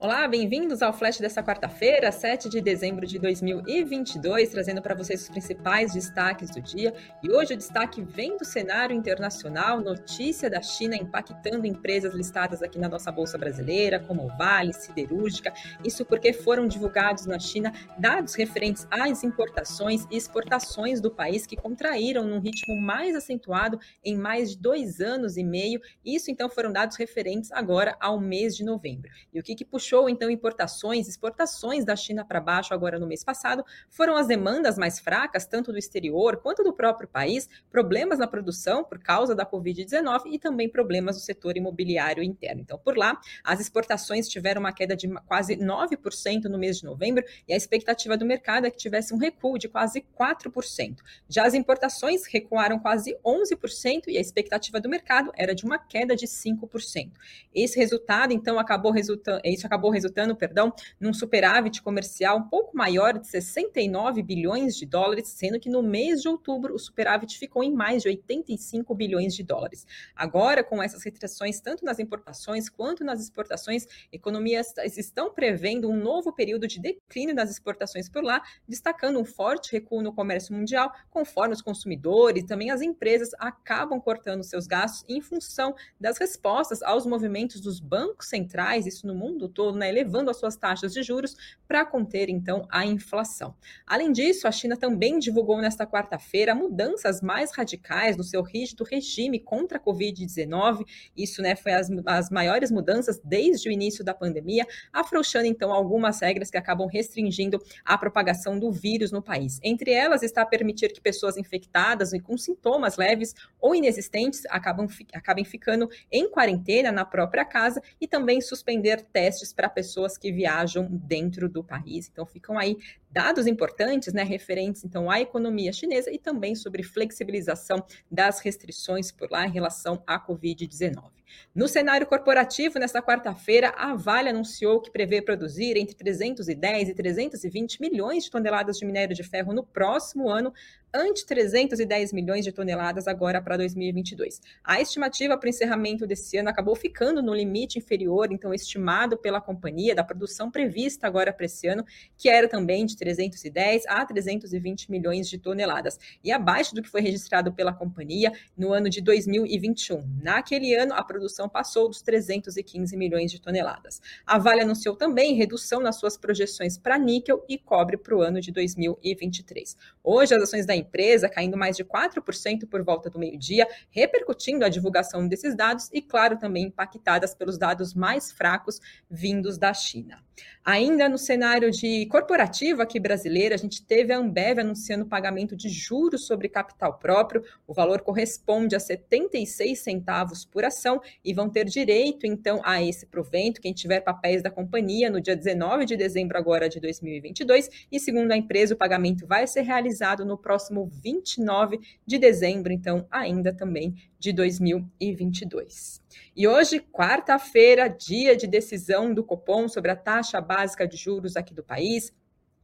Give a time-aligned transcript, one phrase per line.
[0.00, 5.28] Olá, bem-vindos ao Flash dessa quarta-feira, 7 de dezembro de 2022, trazendo para vocês os
[5.28, 6.94] principais destaques do dia.
[7.20, 12.78] E hoje o destaque vem do cenário internacional, notícia da China impactando empresas listadas aqui
[12.78, 15.52] na nossa bolsa brasileira, como Vale, Siderúrgica.
[15.84, 21.56] Isso porque foram divulgados na China dados referentes às importações e exportações do país que
[21.56, 25.80] contraíram num ritmo mais acentuado em mais de dois anos e meio.
[26.04, 29.10] Isso então foram dados referentes agora ao mês de novembro.
[29.34, 33.06] E o que, que puxou puxou então importações, exportações da China para baixo agora no
[33.06, 38.18] mês passado, foram as demandas mais fracas, tanto do exterior quanto do próprio país, problemas
[38.18, 42.60] na produção por causa da Covid-19 e também problemas no setor imobiliário interno.
[42.60, 47.24] Então, por lá, as exportações tiveram uma queda de quase 9% no mês de novembro
[47.46, 50.96] e a expectativa do mercado é que tivesse um recuo de quase 4%.
[51.28, 56.14] Já as importações recuaram quase 11% e a expectativa do mercado era de uma queda
[56.14, 57.10] de 5%.
[57.54, 62.76] Esse resultado, então, acabou resultando, isso acabou acabou resultando, perdão, num superávit comercial um pouco
[62.76, 67.62] maior de 69 bilhões de dólares, sendo que no mês de outubro o superávit ficou
[67.62, 69.86] em mais de 85 bilhões de dólares.
[70.16, 76.32] Agora, com essas restrições tanto nas importações quanto nas exportações, economias estão prevendo um novo
[76.32, 81.54] período de declínio das exportações por lá, destacando um forte recuo no comércio mundial, conforme
[81.54, 87.06] os consumidores e também as empresas acabam cortando seus gastos em função das respostas aos
[87.06, 91.36] movimentos dos bancos centrais, isso no mundo todo né, elevando as suas taxas de juros
[91.66, 93.54] para conter então a inflação.
[93.86, 99.38] Além disso, a China também divulgou nesta quarta-feira mudanças mais radicais no seu rígido regime
[99.38, 100.84] contra a Covid-19.
[101.16, 106.20] Isso né, foi as, as maiores mudanças desde o início da pandemia, afrouxando então algumas
[106.20, 109.60] regras que acabam restringindo a propagação do vírus no país.
[109.62, 115.44] Entre elas está permitir que pessoas infectadas e com sintomas leves ou inexistentes acabam, acabem
[115.44, 121.48] ficando em quarentena na própria casa e também suspender testes para pessoas que viajam dentro
[121.48, 122.08] do país.
[122.08, 122.76] Então ficam aí
[123.10, 129.28] dados importantes, né, referentes então à economia chinesa e também sobre flexibilização das restrições por
[129.28, 131.10] lá em relação à COVID-19.
[131.54, 137.80] No cenário corporativo, nesta quarta-feira, a Vale anunciou que prevê produzir entre 310 e 320
[137.80, 140.54] milhões de toneladas de minério de ferro no próximo ano,
[140.92, 144.40] ante 310 milhões de toneladas agora para 2022.
[144.64, 149.40] A estimativa para o encerramento desse ano acabou ficando no limite inferior, então estimado pela
[149.40, 151.84] companhia, da produção prevista agora para esse ano,
[152.16, 157.00] que era também de 310 a 320 milhões de toneladas, e abaixo do que foi
[157.00, 160.04] registrado pela companhia no ano de 2021.
[160.22, 164.00] Naquele ano, a produção passou dos 315 milhões de toneladas.
[164.26, 168.40] A Vale anunciou também redução nas suas projeções para níquel e cobre para o ano
[168.40, 169.76] de 2023.
[170.02, 174.68] Hoje, as ações da empresa caindo mais de 4% por volta do meio-dia, repercutindo a
[174.68, 178.80] divulgação desses dados e, claro, também impactadas pelos dados mais fracos
[179.10, 180.22] vindos da China.
[180.64, 185.68] Ainda no cenário de corporativo aqui brasileiro, a gente teve a Ambev anunciando pagamento de
[185.68, 187.42] juros sobre capital próprio.
[187.66, 193.06] O valor corresponde a 76 centavos por ação e vão ter direito, então, a esse
[193.06, 197.98] provento quem tiver papéis da companhia no dia 19 de dezembro agora de 2022 e,
[197.98, 203.52] segundo a empresa, o pagamento vai ser realizado no próximo 29 de dezembro, então, ainda
[203.52, 206.02] também de 2022.
[206.36, 211.54] E hoje, quarta-feira, dia de decisão do Copom sobre a taxa básica de juros aqui
[211.54, 212.12] do país.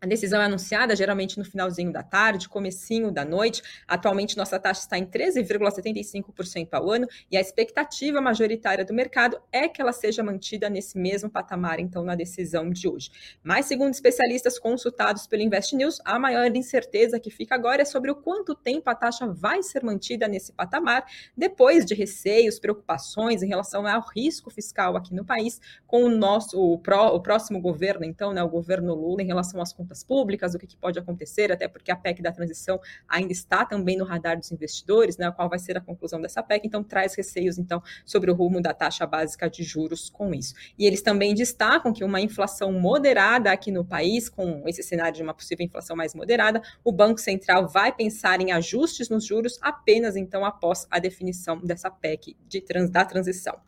[0.05, 3.63] A decisão é anunciada geralmente no finalzinho da tarde, comecinho da noite.
[3.89, 9.67] Atualmente, nossa taxa está em 13,75% ao ano e a expectativa majoritária do mercado é
[9.67, 13.11] que ela seja mantida nesse mesmo patamar, então, na decisão de hoje.
[13.43, 18.11] Mas, segundo especialistas consultados pelo Invest News, a maior incerteza que fica agora é sobre
[18.11, 23.49] o quanto tempo a taxa vai ser mantida nesse patamar, depois de receios, preocupações em
[23.49, 28.05] relação ao risco fiscal aqui no país, com o nosso, o, pró, o próximo governo,
[28.05, 30.99] então, né, o governo Lula, em relação às contas contas públicas, o que, que, pode
[30.99, 35.31] acontecer, até porque a PEC da transição ainda está também no radar dos investidores, né,
[35.31, 38.75] qual vai ser a conclusão dessa PEC, então traz receios então sobre o rumo da
[38.75, 40.55] taxa básica de juros com isso.
[40.77, 45.23] E eles também destacam que uma inflação moderada aqui no país, com esse cenário de
[45.23, 50.17] uma possível inflação mais moderada, o Banco Central vai pensar em ajustes nos juros apenas
[50.17, 53.59] então após a definição dessa PEC de trans, da transição.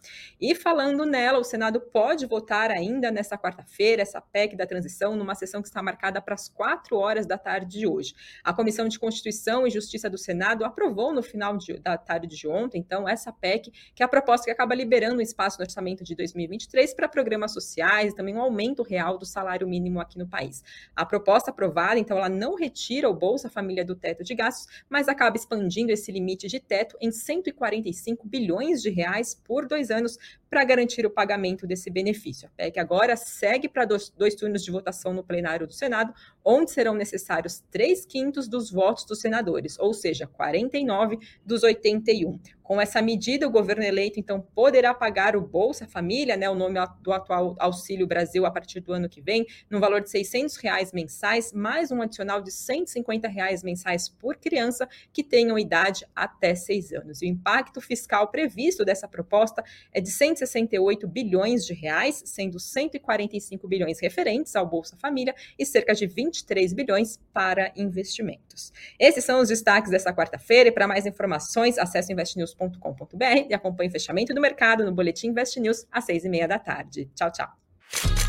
[0.41, 5.35] E falando nela, o Senado pode votar ainda nessa quarta-feira essa PEC da transição numa
[5.35, 8.15] sessão que está marcada marcada para as 4 horas da tarde de hoje.
[8.45, 12.47] A Comissão de Constituição e Justiça do Senado aprovou no final de, da tarde de
[12.47, 16.05] ontem, então, essa PEC, que é a proposta que acaba liberando o espaço no orçamento
[16.05, 20.29] de 2023 para programas sociais e também um aumento real do salário mínimo aqui no
[20.29, 20.63] país.
[20.95, 25.09] A proposta aprovada, então, ela não retira o Bolsa Família do teto de gastos, mas
[25.09, 30.19] acaba expandindo esse limite de teto em 145 bilhões de reais por dois anos
[30.49, 32.49] para garantir o pagamento desse benefício.
[32.49, 36.15] A PEC agora segue para dois, dois turnos de votação no plenário do Senado,
[36.45, 42.39] onde serão necessários três quintos dos votos dos senadores, ou seja, 49 dos 81.
[42.67, 46.81] Com essa medida, o governo eleito, então, poderá pagar o Bolsa Família, né, o nome
[47.01, 50.93] do atual Auxílio Brasil, a partir do ano que vem, no valor de 600 reais
[50.93, 56.93] mensais, mais um adicional de 150 reais mensais por criança que tenham idade até seis
[56.93, 57.23] anos.
[57.23, 59.63] E o impacto fiscal previsto dessa proposta
[59.93, 65.95] é de 168 bilhões de reais, sendo 145 bilhões referentes ao Bolsa Família e cerca
[65.95, 68.73] de 23 bilhões para investimentos.
[68.99, 72.56] Esses são os destaques dessa quarta-feira e para mais informações, acesse investnews
[73.49, 76.59] e acompanhe o fechamento do mercado no Boletim Invest News às seis e meia da
[76.59, 77.11] tarde.
[77.15, 78.26] Tchau, tchau.